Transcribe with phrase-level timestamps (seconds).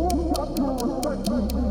[0.00, 1.67] Thank you.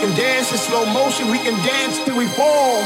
[0.00, 2.80] Can dance in slow motion, we can dance till we fall.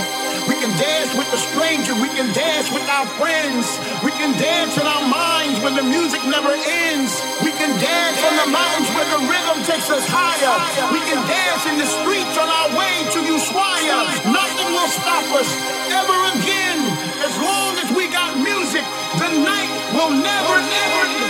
[0.51, 3.79] We can dance with the stranger, we can dance with our friends.
[4.03, 7.15] We can dance in our minds when the music never ends.
[7.47, 10.59] We can dance on the mountains where the rhythm takes us higher.
[10.91, 13.99] We can dance in the streets on our way to Ushuaia.
[14.35, 15.49] Nothing will stop us
[15.95, 16.83] ever again.
[17.23, 18.83] As long as we got music,
[19.23, 21.25] the night will never, ever,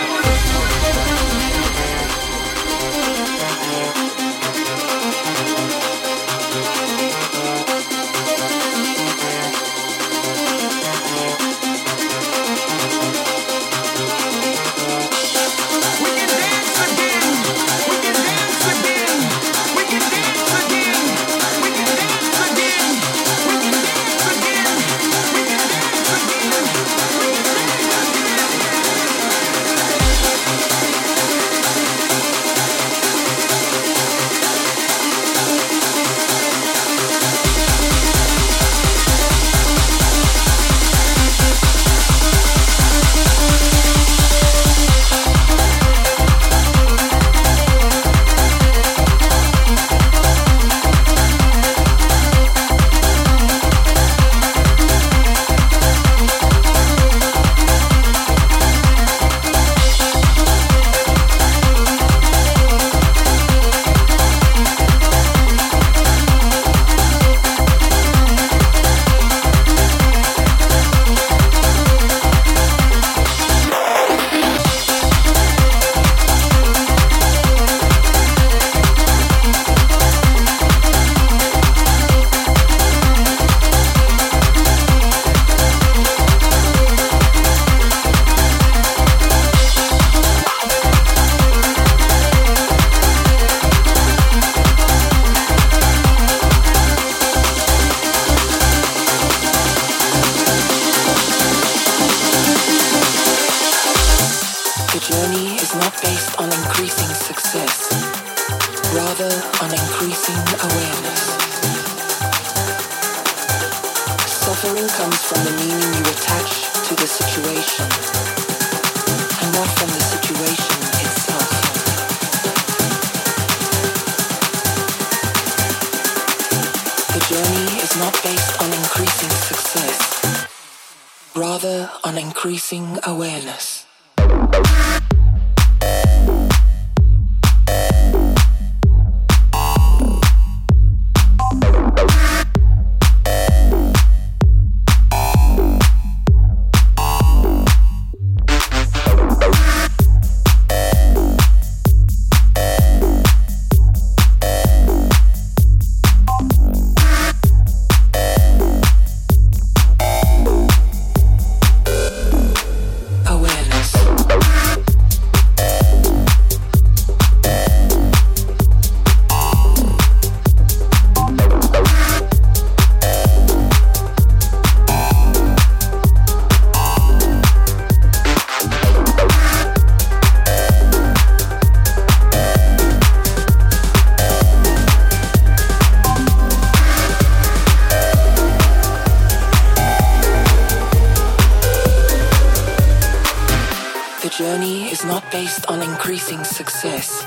[194.24, 197.26] The journey is not based on increasing success,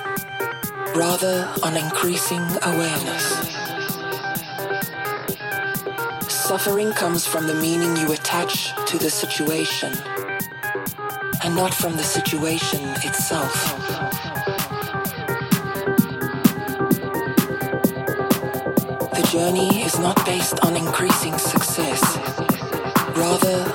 [0.95, 3.23] rather on increasing awareness.
[6.27, 9.93] Suffering comes from the meaning you attach to the situation,
[11.43, 13.53] and not from the situation itself.
[19.13, 22.01] The journey is not based on increasing success,
[23.15, 23.66] rather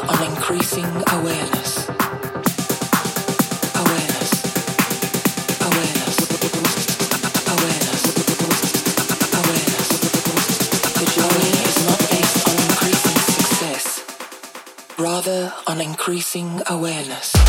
[16.12, 17.41] increasing awareness.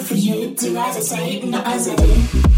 [0.00, 0.54] for you.
[0.54, 2.49] Do as I say, not as I do.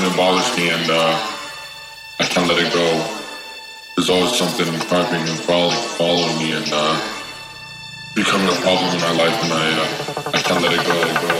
[0.00, 1.12] something that bothers me and uh,
[2.20, 2.88] I can't let it go.
[3.96, 6.96] There's always something harping and following me and uh,
[8.14, 10.94] becoming a problem in my life and I, uh, I can't let it go.
[10.94, 11.39] Let it go.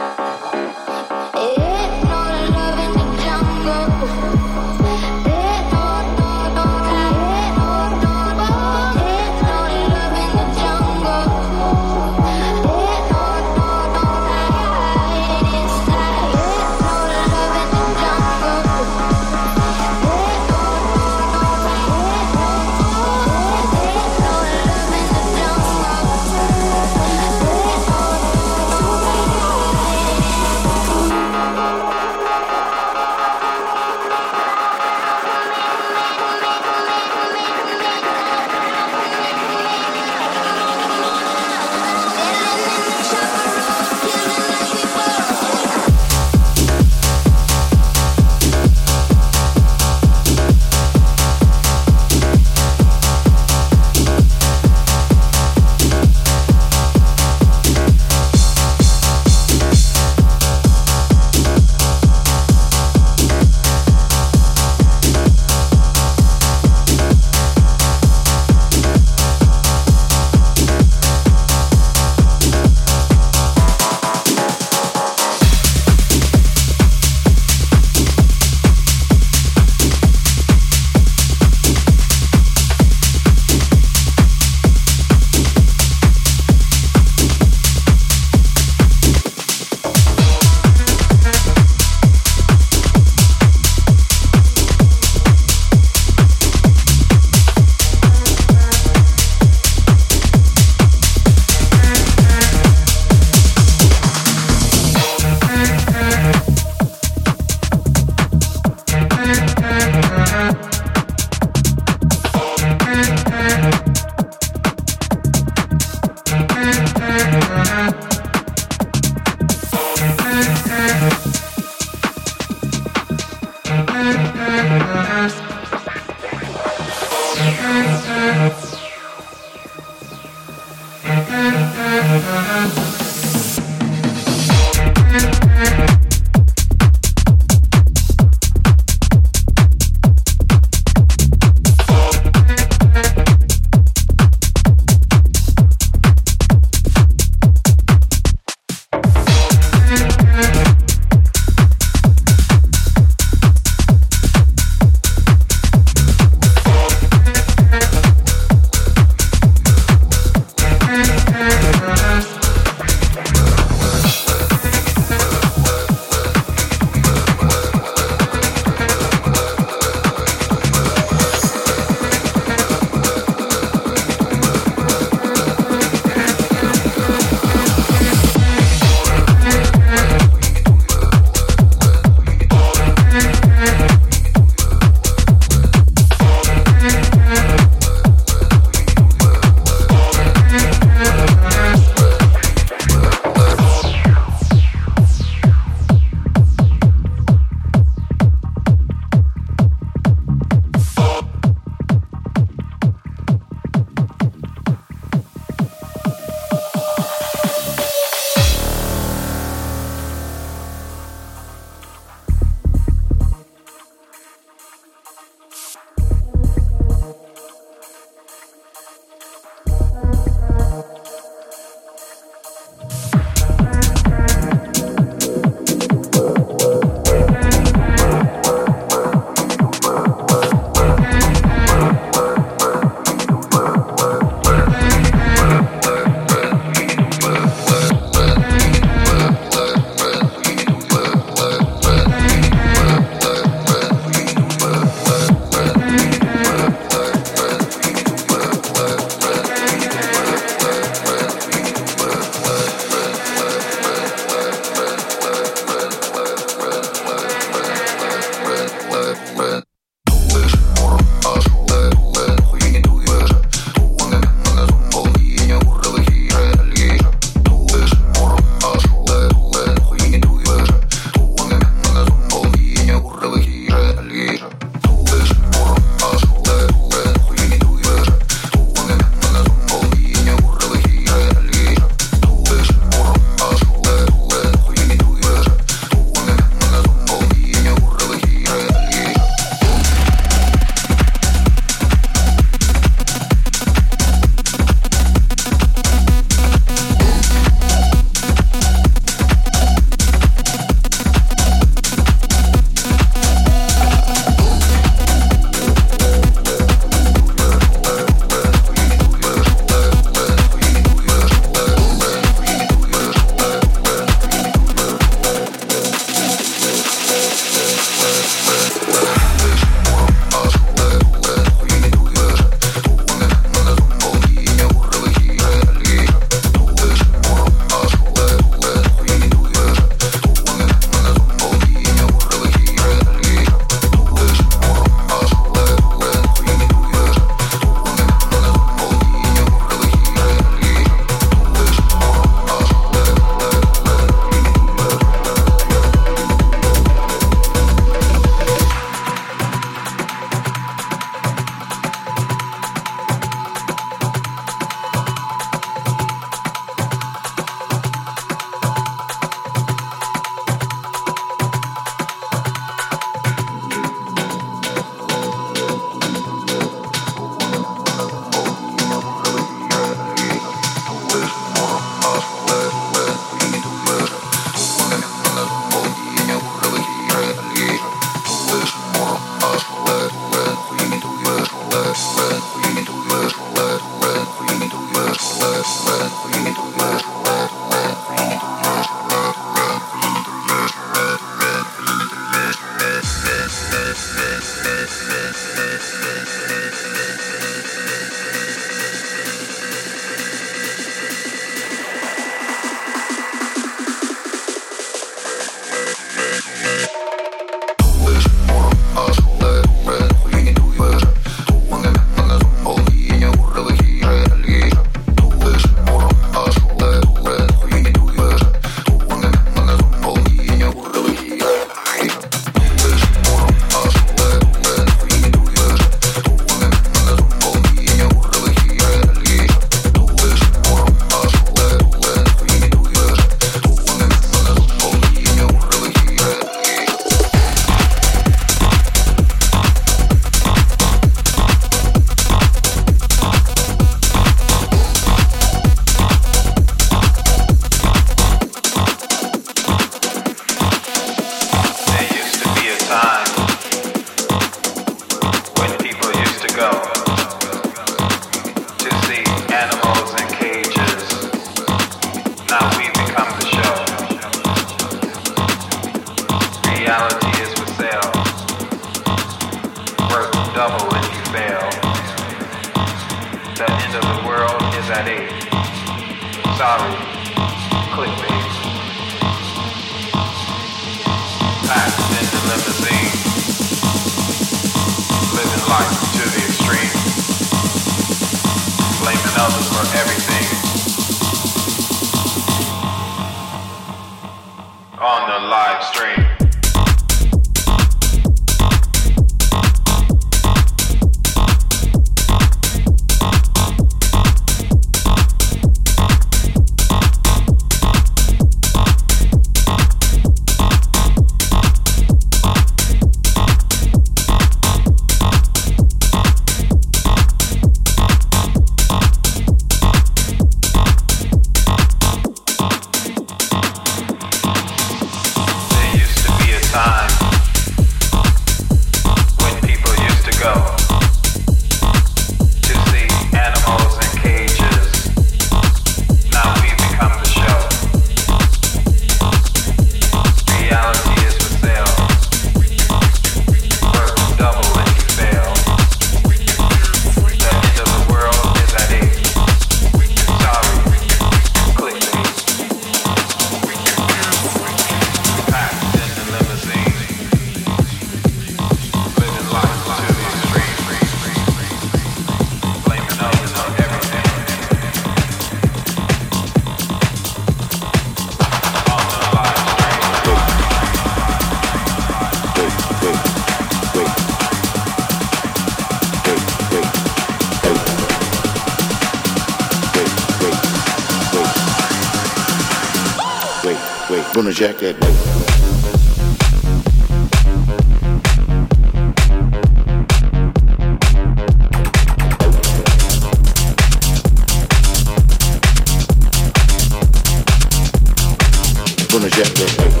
[599.31, 600.00] Gonna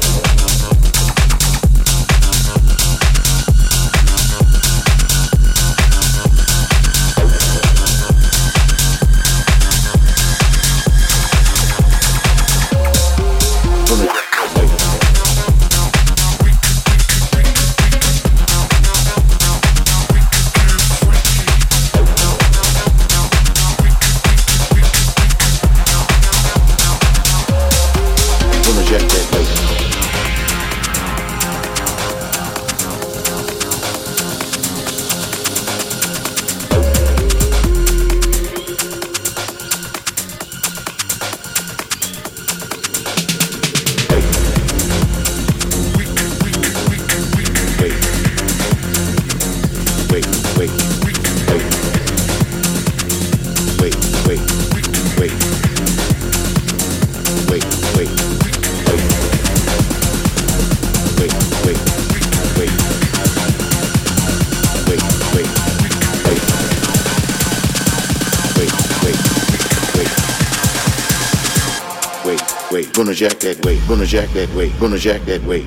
[74.11, 75.65] jack that way, gonna jack that weight.